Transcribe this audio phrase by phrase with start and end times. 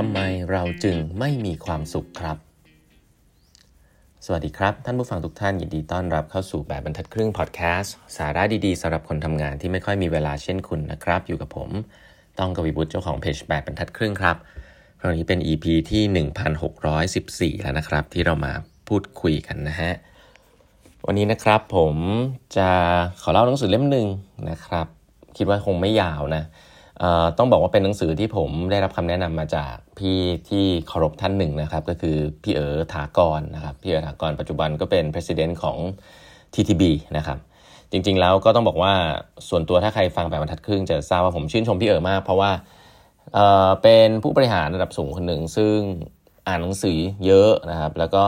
[0.00, 0.20] ทำไม
[0.52, 2.36] เราจึงไม่มีความสุขครับ
[4.24, 11.70] สวัสดีครับ ท่านผู้ฟังทุกท่านยินดีต้อนรับเข้าสู่แบบบรรทัดครึ่งพอดแคสต์สาระดีๆสำหรับคนทำงานที่ไม่ค่อยมีเวลาเช่นคุณนะครับ อยู่กับผม
[12.38, 14.36] ต้องกวีบุตรเจ้าของเพจแบบบรรทัดครึ่งครับ
[15.00, 18.52] คราวนี้เป็น EP ที่ 1614 แล้วนะครับ ที่เรามา
[18.88, 19.92] พูดคุยกันนะฮะ
[21.06, 21.94] วันนี้นะครับผม
[22.56, 22.68] จะ
[23.22, 24.06] ขอเล่าหนังสือเล่มหนึ่ง
[24.50, 24.86] นะครับ
[25.36, 26.44] คิดว่าคงไม่ยาวนะ
[27.38, 35.78] ต้องบอกว่าเป็นหนังสือที่ผมได้รับคำแนะนำมาจากพี่ที่เคารพท่านหนึ่งนะครับ ก็คือพี่เอ๋ถากรนะครับพี่เอ๋ถากรปัจจุบันก็เป็น president ของ
[36.54, 36.82] TTB
[37.16, 37.38] นะครับ
[37.92, 38.92] จริงๆแล้วก็ต้องบอกว่า
[39.48, 42.50] ส่วนตัวถ้าใครฟังแบบบรรทัดครึ่งจะทราบว่าผมชื่นชมพี่เอ๋มาก เพราะว่า
[43.34, 45.76] เเป็นผู้บริหารระดับสูงคนหนึ่งซึ่ง
[46.48, 48.24] อ่านหนังสือเยอะนะครับ แล้วก็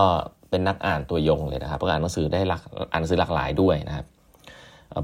[0.50, 4.06] เป็นนักอ่านตัวยงเลยนะครับอ่านหนังสือได้หลักอ่านหนังสือหลากหลายด้วยนะครับ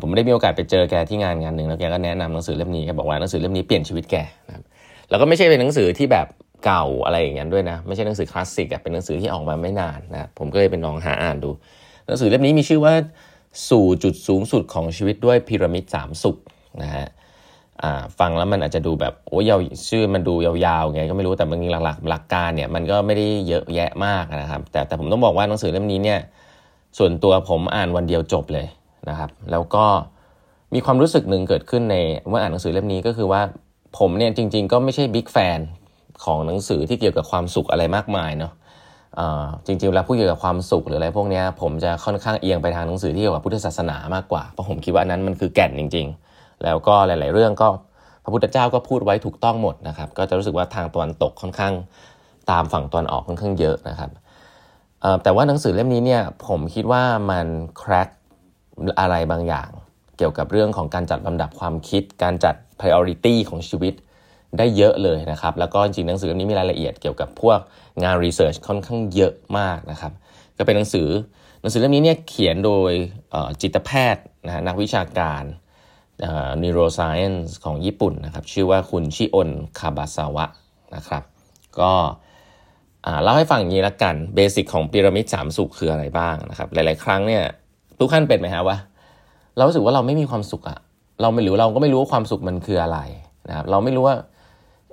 [0.00, 4.16] ผมไม่ได้มีโอกาสไปเจอแกที่งานงานหนึ่งแล้วแกก็แนะนำหนังสือเล่มนี้แกบอกว่าหนังสือเล่มนี้เปลี่ยนชีวิตแก
[4.46, 4.62] นะครับ
[5.10, 6.26] แล้วก็ไม่ใช่เป็นหนังสือที่แบบ
[6.64, 11.50] เก่าอะไรอย่างเงี้ยด้วยนะไม่ใช่หนังสือคลาสสิกอะเป็นหนังสือที่ออกมาไม่นานนะผมก็เลยเป็นลองหาอ่านดู
[12.06, 12.94] หนังสือเล่มนี้มีชื่อว่า
[13.70, 16.36] สู่จุดสูงสุดของชีวิตด้วยพีระมิดสามสุข
[16.82, 17.06] นะฮะ
[18.18, 26.20] ฟังแล้วมันอาจจะดูแบบโอ้ยยาวชื่อมันดูยาวๆไงก็ไม่รู้แต่บางทีหลักๆหลักการเนี่ยมันก็ไม่ได้เยอะแยะมากนะครับ แต่แต่ผมต้องบอกว่าหนังสือเล่มนี้เนี่ย
[26.98, 28.66] ส่วนตัวผมอ่านวันเดียวจบเลย
[29.08, 29.84] นะครับ แล้วก็
[30.74, 31.96] มีความรู้สึกหนึ่งเกิดขึ้นใน
[32.28, 33.42] เมื่ออ่านหนังสือเล่มนี้ก็คือว่า
[33.98, 35.58] ผมเนี่ยจริง ๆ ก็ไม่ใช่บิ๊กแฟน
[36.24, 38.52] ของหนังสือที่เกี่ยวกับความสุขอะไรมากมายเนาะ
[39.66, 47.68] จริงๆแล้วพูดเกี่ยวกับความสุขหรืออะไรพวกนี้ผมจะค่อนข้างเอียงไปทางหนังสือที่เกี่ยวกับพุทธศาสนามากกว่าเพราะผมคิดว่านั้นมันคือแก่นจริง ๆ แล้วก็หลาย ๆ เรื่องก็
[48.24, 51.72] พระพุทธเจ้าก็พูดไว้ถูกต้องหมดนะครับ ก็จะรู้สึกว่าทางตะวันตกค่อนข้าง
[52.50, 54.10] ตามฝั่งตะวันออกค่อนข้างเยอะนะครับ
[55.22, 57.46] แต่ว่าหนังสือเล่มนี้เนี่ยผมคิดว่ามัน
[57.78, 58.08] แคร็ก
[59.00, 59.70] อะไรบางอย่าง
[60.18, 63.94] เกี่ยวกับเรื่องของการจัดลำดับความคิด การจัด priority ของชีวิต
[64.58, 67.58] ได้เยอะเลยนะครับ แล้วก็จริงหนังสือเล่มนี้มีรายละเอียดเกี่ยวกับพวก
[68.02, 70.12] งาน research ค่อนข้างเยอะมากนะครับ
[70.58, 71.08] ก็เป็นหนังสือ
[71.60, 72.92] หนังสือเล่มนี้เนี่ยเขียนโดย
[73.60, 75.42] จิตแพทย์นะนักวิชาการ
[76.62, 80.46] neuroscience ของญี่ปุ่นนะครับ ชื่อว่าคุณชิอนคาบาซาวะ
[80.96, 81.22] นะครับ
[81.80, 81.92] ก็
[83.22, 87.44] เล่าให้ฟังอย่างนี้ละกันเบสิกของพีระมิดสามสุขคืออะไรบ้างนะครับ หลาย ๆ ครั้งเนี่ย
[87.98, 88.76] ทุกขั้นเป็นไหมฮะว่า
[89.56, 90.78] เรารู้สึกว่าเราไม่มีความสุขอะ
[91.22, 92.98] เราไม่รู้เราก็ไม่รู้ว่าความสุขมันคืออะไร
[93.48, 94.16] นะครับ เราไม่รู้ว่า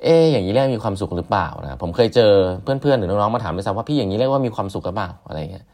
[0.03, 2.31] เอ๊อย่างนี้เรียกมีความสุขหรือเปล่านะผมเคยเจอ
[2.63, 5.65] เพื่อนๆหรือน้องๆมาถามด้วยซ้ำว่าพี่อย่างนี้เรียกว่ามีความสุขหรือเปล่าอะไรเงี้ย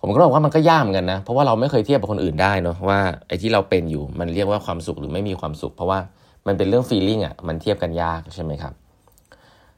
[0.00, 2.98] ผมก็บอกว่ามันก็ยากเหมือนกันนะเพราะว่าเราไม่เคยเทียบกับคนอื่นได้เนาะว่า
[3.28, 5.98] ไอ้ที่เราเป็นอยู่มันเรียกว่าความสุขหรือไม่มีความสุข เพราะว่า
[6.46, 8.72] มันเป็นเรื่อง feeling อะมันเทียบกันยากใช่ไหมครับ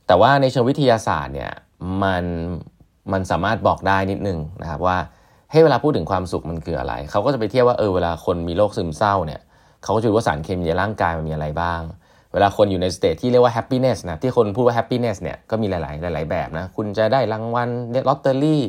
[0.06, 1.52] แต่ว่าในเชิงวิทยาศาสตร์เนี่ย
[2.02, 2.24] มัน
[3.12, 4.98] มันสามารถบอกได้นิดนึงนะครับว่า
[5.53, 9.41] ให้เวลาพูดถึงความสุขมันคืออะไร เขาก็จะไปเทียบว่าเออเวลาคนมีโรคซึมเศร้าเนี่ย
[9.82, 11.82] เขาก็จะดูว่าสารเคมีในร่างกายมันมีอะไรบ้าง
[12.32, 18.62] เวลาคนอยู่ใน state ที่เรียกว่า happiness นะที่คนพูดว่า happiness เนี่ยก็มีหลาย ๆ หลาย ๆ แบบนะคุณจะได้รางวัลลอตเตอรี่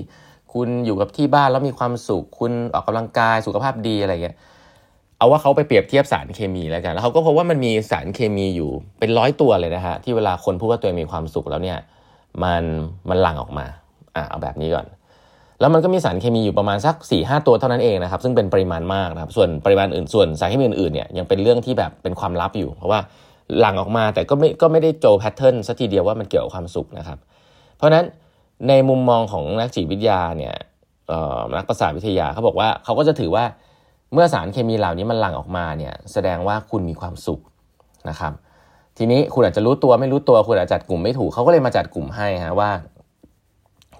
[0.54, 4.36] คุณอยู่กับที่บ้านแล้วมีความสุข คุณออกกำลังกายสุขภาพดีอะไรเงี้ย
[5.18, 8.70] เอาว่าเขาไปเปรียบเทียบสารเคมีแล้วกัน แล้วเขาก็พบว่ามันมีสารเคมีอยู่
[9.00, 11.78] เป็นร้อยตัวเลยนะฮะที่เวลาคนพูดว่าตัวเองมีความสุขแล้วเนี่ย
[12.44, 12.64] มัน
[13.10, 13.66] มันหลั่งออกมา
[14.16, 14.86] อ่าเอาแบบนี้ก่อน
[15.60, 23.00] แล้วมันก็มีสารเคมีอยู่ประมาณสัก4ี่หตัวเท่านั้นเองนะครับซึ่งเป็นปริมาณมากนะครับส่วนปริมาณอื่นส่วนสารเคมีอื่นๆเนี่ยยังเป็นเรื่องที่แบบเป็นความลับอยู่ เพราะว่า
[23.60, 27.18] หลั่งออกมาแต่ก็ไม่ก็ไม่ได้โจแพทเทิร์นสักทีเดียวว่ามันเกี่ยวกับความสุขนะครับ
[27.78, 28.06] เพราะฉะนั้น
[28.68, 30.54] ในมุมมองของนักจิตวิทยาเนี่ย
[31.58, 33.44] นักประสาทวิทยาเขาบอกว่าเขาก็จะถือว่า
[34.14, 37.40] เมื่อสารเคมีเหล่านี้มันหลั่งออกมาเนี่ยแสดงว่าคุณมีความสุข
[38.10, 38.34] นะครับ
[38.98, 42.72] ทีนี้คุณอาจจะรู้ตัวไม่รู้ตัวคุณอาจจะจัดกลุ่มไม่ถูกเขาก็เลยมาจัดกลุ่มให้ฮะว่า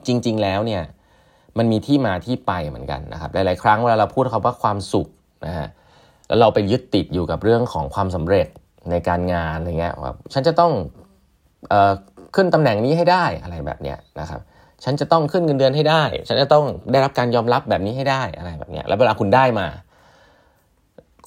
[0.08, 0.82] จริง ๆ แล้วเนี่ย
[1.58, 5.08] มันมีที่มาที่ไปเหมือนกันนะครับหลาย ๆ ครั้งเวลาเราพูดคำว่าความสุข
[5.46, 5.68] นะฮะ
[6.28, 8.48] แล้วเราไปยึดติดอยู่กับเรื่องของความสำเร็จ
[8.92, 10.72] ในการงานอะไรเงี้ยว่าฉันจะต้อง
[11.70, 11.92] เอ่อ
[12.36, 14.42] ขึ้นตำแหน่งนี้ให้ได้อะไรแบบเนี้ยนะครับ
[14.84, 19.68] ฉันจะต้องขึ้นเงินเดือนให้ได้ ฉันจะต้องได้รับการยอมรับแบบนี้ให้ได้อะไรแบบเนี้ย แล้วเวลาคุณได้มา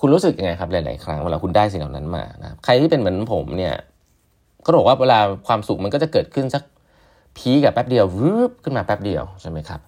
[0.01, 3.75] คุณรู้สึกยังไงครับหลาย ๆ ครั้งเวลาคุณได้สิ่งเหล่านั้นมานะใครที่เป็นเหมือนผมเนี่ย
[4.65, 6.63] ก็บอกว่าเวลาความสุขมันก็จะเกิดขึ้นสัก
[7.37, 9.81] พีกับแป๊บเดียววืบขึ้นมาแป๊บเดียวใช่ไหมครับ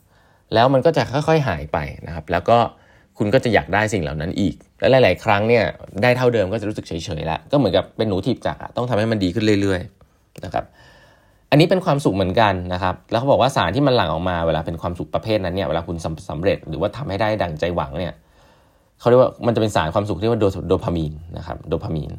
[0.54, 2.58] แล้วมันก็จะค่อยๆหายไปนะครับแล้วก็
[3.18, 5.64] คุณก็จะอยากได้สิ่งเหล่านั้นอีก และหลาย ๆ ครั้งเนี่ย
[6.02, 10.64] ได้เท่าเดิมก็จะรู้สึกเฉยๆแล้วก็เหมือนกับเป็นหนูถีบจักรต้องทำให้มันดีขึ้นเรื่อยๆนะครับ
[11.50, 15.96] อันนี้เป็นความสุขเหมือนกันนะครับแล้วเขาบอกว่าสารที่มันหลั่งออกมาเวลาเป็นความสุขประเภทนั้นเนี่ยเวลาคุณ
[16.30, 18.12] สำเร็จหรือว่าทำให้ได้ดังใจหวังเนี่ย
[19.00, 20.38] เขาเรียกว่ามันจะเป็นสารความสุขที่ว่า
[20.68, 22.12] โดพามีนนะครับโดพามีน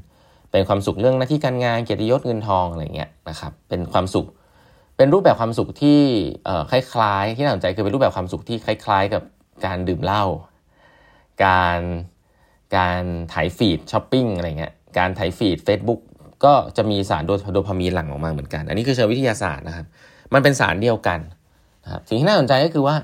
[0.51, 4.25] เป็นความสุขเรื่องหน้าที่การงานเกียรติยศเงินทองอะไรเงี้ยนะครับเป็นความสุข
[4.97, 5.99] เป็นรูปแบบความสุขที่
[6.71, 9.23] คล้ายๆ ที่น่าสนใจคือเป็นรูปแบบความสุขที่คล้าย ๆ กับ
[9.65, 10.23] การดื่มเหล้า
[11.45, 11.79] การ
[12.77, 13.01] การ
[13.33, 16.01] ไถ feed ช้อปปิ้งอะไรเงี้ยการไถ feed Facebook
[16.43, 19.85] ก็ก็จะมีสารโดพามีนหลั่งออกมาเหมือนกัน อันนี้คือเชิงวิทยาศาสตร์นะครับ
[20.33, 21.19] มันเป็นสารเดียวกัน
[21.83, 22.95] นะครับสิ่งที่น่าสนใจก็คือว่า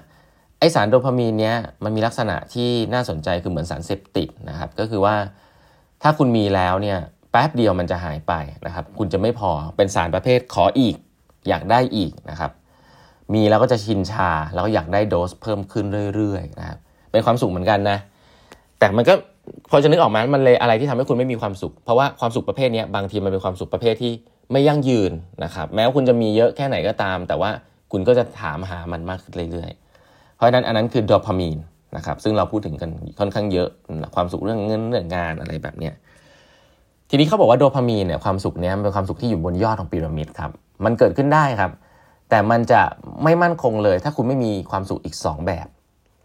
[0.59, 5.15] ไอ้สารโดพามีนเนี้ยมันมีลักษณะที่น่าสนใจคือเหมือนสารเสพติดนะครับ ก็คือว่า
[6.01, 6.97] ถ้าคุณมีแล้วเนี่ย
[7.31, 8.33] แป๊บเดียวมันจะหายไป
[8.65, 10.95] นะครับ คุณจะไม่พอเป็นสารประเภทขออีก
[11.49, 12.51] อยากได้อีกนะครับ
[13.33, 15.85] มีแล้วก็จะชินชาแล้วก็อยากได้โดสเพิ่มขึ้น
[16.15, 16.77] เรื่อยๆนะครับ
[17.11, 17.97] เป็นความสุขเหมือนกันนะ
[18.79, 19.13] แต่มันก็
[19.69, 24.11] พอจะนึกออกมามันเลยอะไรที่ทำให้คุณไม่มีความสุข เพราะว่าความสุขประเภทนี้บางทีมันเป็นความสุขประเภทที่
[24.51, 25.11] ไม่ยั่งยืน
[25.43, 27.49] นะครับแม้ว่าคุณจะมีเยอะแค่ไหนก็ตาม แต่ว่า
[27.91, 31.57] คุณก็จะถามหามันมากขึ้นเรื่อยๆ เพราะฉะนั้นอันนั้นคือโดพามีน
[31.97, 33.69] นะครับซึ่งเราพูดถึงกันค่อนข้างเยอะ
[34.15, 35.93] ความสุขเรื่องเงินเรื่องงานอะไรแบบเนี้ย
[37.09, 40.51] ทีนี้เขาบอกว่าโดพามีนเนี่ยความสุขเนี้ยเป็นความสุขที่อยู่บนยอดของพีระมิดครับ
[40.85, 41.71] มันเกิดขึ้นได้ครับ
[42.29, 42.81] แต่มันจะ
[43.23, 45.67] ไม่มั่นคงเลย ถ้าคุณไม่มีความสุขอีก 2 แบบ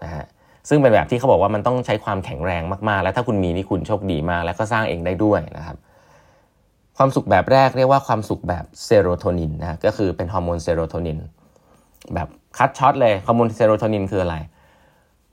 [0.04, 0.24] นะฮะ
[0.68, 5.76] ซึ่งเป็นแบบที่เขาบอกว่ามันต้องใช้ความแข็งแรงมากๆ และถ้าคุณมีนี่คุณโชคดีมาก แล้วก็สร้างเองได้ด้วยนะครับ
[6.96, 11.18] ความสุขแบบแรกเรียกว่าความสุขแบบเซโรโทนินนะก็คือเป็นฮอร์โมนเซโรโทนิน
[12.14, 14.36] แบบ cut short เลยฮอร์โมนเซโรโทนินคืออะไร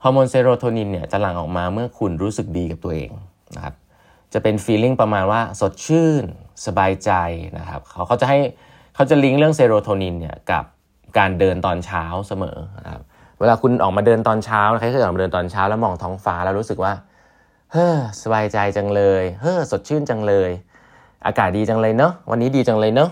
[0.02, 3.10] ฮอร์โมนเซโรโทนินเนี่ยจะหลั่งออกมาเมื่อคุณรู้สึกดีกับตัวเอง
[3.56, 3.74] นะครับ
[4.32, 6.24] จะเป็น feeling ประมาณว่าสดชื่น
[6.66, 7.10] สบายใจ
[7.58, 8.38] นะครับเขาเขาจะให้
[8.94, 10.64] เขาจะลิงก์เรื่องเซโรโทนินเนี่ยกับ
[11.18, 13.02] การเดินตอนเช้าเสมอนะครับ
[13.40, 16.92] เวลาคุณออกมาเดินตอนเช้าใครเคยออกมาเดินตอนเช้าแล้วมองท้องฟ้าแล้วรู้สึกว่า
[17.72, 20.50] เฮ้อสบายใจจังเลย เฮ้อสดชื่นจังเลย
[21.26, 23.10] อากาศดีจังเลยเนาะวันนี้ดีจังเลยเนาะ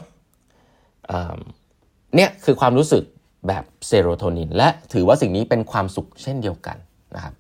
[2.17, 3.03] เนี่ยคือความรู้สึก
[3.49, 6.77] แบบเซโรโทนิน และถือว่าสิ่งนี้เป็นความสุขเช่นเดียวกัน
[7.15, 7.35] นะครับ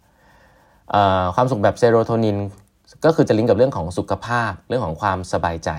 [1.36, 2.36] ความสุขแบบเซโรโทนิน
[3.04, 5.70] ก็คือจะลิงก์กับเรื่องของสุขภาพเรื่องของความสบายใจ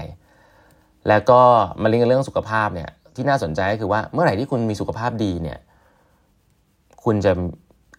[1.07, 1.41] แล้วก็
[1.81, 5.59] มาลิงก์กับเรื่องสุขภาพเนี่ยที่น่าสนใจก็คือว่าเมื่อไหร่ที่คุณมีสุขภาพดีเนี่ย
[7.03, 7.31] คุณจะ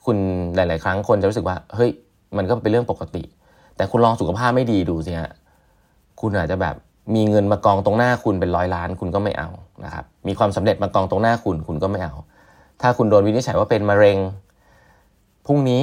[0.04, 0.16] คุณ
[0.54, 1.90] หลาย ๆ ครั้งคนจะรู้สึกว่า เฮ้ย
[2.36, 3.22] มันก็เป็นเรื่องปกติ
[3.76, 5.30] แต่คุณลองสุขภาพไม่ดีดูสิฮะ
[6.20, 6.74] คุณอาจจะแบบ
[7.14, 9.48] มีเงินมากองตรงหน้าคุณเป็นร้อยล้านคุณก็ไม่เอา
[9.84, 12.14] นะครับ มีความสำเร็จมากองตรงหน้าคุณคุณก็ไม่เอา
[12.80, 14.18] ถ้าคุณโดนวินิจฉัยว่าเป็นมะเร็ง
[15.46, 15.82] พรุ่งนี้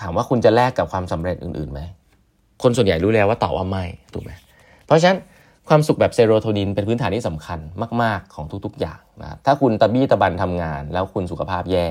[0.00, 1.80] ถามว่าคุณจะแลกกับความสำเร็จอื่นๆไหม
[2.62, 4.30] คนส่วนใหญ่รู้แล้วว่าตอบว่าไม่ถูกไหม
[4.86, 5.18] เพราะฉะนั้น
[5.68, 7.58] ความสุขแบบเซโรโทนินเป็นพื้นฐานที่สำคัญ
[8.02, 11.88] มาก ๆ ของทุก ๆ อย่างนะถ้าคุณตะบี้ตะบันทำงาน แล้วคุณสุขภาพแย่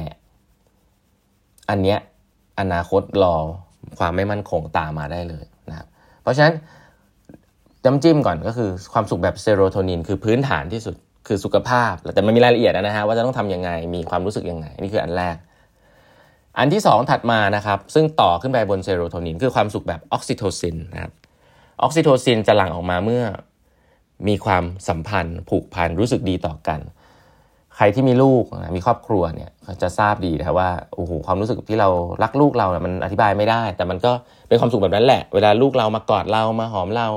[1.69, 1.99] อันเนี้ย
[2.59, 3.35] อนาคตรอ
[3.99, 5.87] ความไม่มั่นคงตามมาได้เลยนะครับ
[6.21, 6.53] เพราะฉะนั้น
[7.85, 10.95] จำจิ้มก่อนก็คือความสุขแบบเซโรโทนินคือพื้นฐานที่สุด
[11.27, 15.35] คือสุขภาพ แต่มันมีรายละเอียดนะฮะว่าจะต้องทำยังไงมีความรู้สึกยังไง นี่คืออันแรก
[16.57, 21.13] อันที่ 2 ถัดมานะครับ ซึ่งต่อขึ้นไปบนเซโรโทนินคือความสุขแบบออกซิโทซินนะครับ
[21.81, 23.23] ออกซิโทซินจะหลั่งออกมาเมื่อ
[24.27, 26.79] มีความสัมพันธ์ ผูกพันรู้สึกดีต่อกัน
[27.75, 28.43] ใครที่มีลูก
[28.75, 29.49] มีครอบครัวเนี่ย
[29.81, 31.89] จะทราบดีนะว่าโอ้โหความรู้สึกที่เรา
[32.23, 34.11] รักลูกเราเนี่ยมันอธิบายไม่ได้ แต่มันก็
[34.47, 37.07] เป็นความสุขแบบนั้นแหละ เวลาลูกเรามากอดเรามาหอมเรา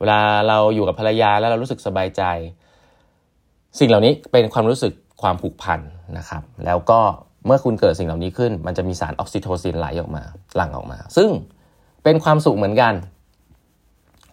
[0.00, 0.18] เวลา
[0.48, 2.22] เราอยู่กับภรรยาแล้วเรารู้สึกสบายใจ
[3.78, 5.80] สิ่งเหล่านี้เป็นความรู้สึกความผูกพัน
[6.18, 7.00] นะครับ แล้วก็
[7.46, 10.22] เมื่อคุณเกิดสิ่งเหล่านี้ขึ้น มันจะมีสารออกซิโทซินไหลออกมา
[10.56, 11.28] หลั่งออกมา ซึ่ง
[12.04, 12.94] เป็นความสุขเหมือนกัน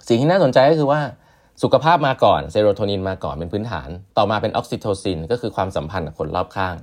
[0.07, 1.01] สิ่งที่น่าสนใจก็คือว่า
[1.63, 6.75] สุขภาพมาก่อนเซโรโทนินมาก่อนเป็นพื้นฐาน ต่อมาเป็นออกซิโทซินก็คือความสัมพันธ์กับคนรอบข้าง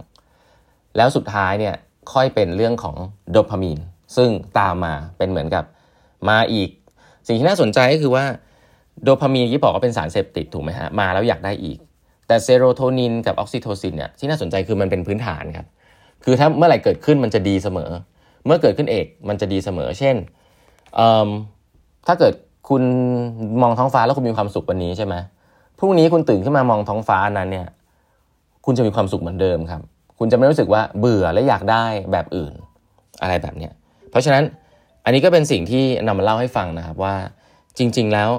[0.97, 1.75] แล้วสุดท้ายเนี่ย
[2.12, 2.97] ค่อยเป็นเรื่องของ
[3.31, 3.79] โดพามีน
[4.17, 5.65] ซึ่งตามมาเป็นเหมือนกับ
[6.29, 6.71] มาอีก
[7.26, 8.25] สิ่งที่น่าสนใจก็คือว่า
[9.02, 11.78] โดพามีนที่บอกว่าเป็นสารเสพติดถูกไหมฮะมาแล้วอยากได้อีก
[12.28, 15.66] แต่เซโรโทนินกับออกซิโทซินเนี่ยที่น่าสนใจคือมันเป็นพื้นฐานครับ
[16.25, 17.90] คือถ้าเมื่อไหร่เกิดขึ้นมันจะดีเสมอ
[18.47, 20.16] เมื่อเกิดขึ้นอีกมันจะดีเสมอ เช่น
[22.07, 22.35] ถ้าเกิด
[22.68, 22.83] คุณ
[23.62, 25.14] มองท้องฟ้าแล้วคุณมีความสุขวันนี้ใช่ไหม
[25.78, 27.66] พรุ่งนี้คุณตื่นขึ้นมามองท้องฟ้านั้นเนี่ย
[28.66, 29.83] คุณจะมีความสุขเหมือนเดิมครับ
[30.18, 32.52] คุณจะไม่รู้สึกว่าเบื่อและอยากได้แบบอื่น
[33.23, 33.73] อะไรแบบเนี้ย
[34.11, 34.42] เพราะฉะนั้น
[35.04, 37.14] อันนี้ก็เป็นสิ่งที่นำมาเล่าให้ฟังนะครับว่า
[37.78, 38.30] จริง ๆ แล้ว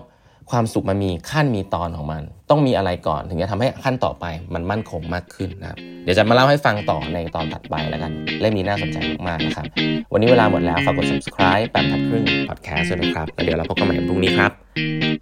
[0.51, 8.11] ความสุขมันมีขั้นมีตอนของมัน ต้องมีอะไรก่อนถึงจะทำให้ขั้นต่อไปมันมั่นคงมากขึ้นนะครับเดี๋ยวจะมาเล่าให้ฟังต่อในตอนถัดไปแล้วกัน
[8.41, 8.97] เล่มนี้น่าสนใจ
[9.27, 9.65] มากๆนะครับ
[10.13, 14.51] วันนี้เวลาหมดแล้วฝากกด subscribe แปมทัดครึ่ง podcast ด้วยนะครับแล้วเดี๋ยวเราพบกันใหม่พรุ่งนี้ครับ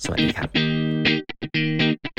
[0.04, 2.13] สวัสดีครับ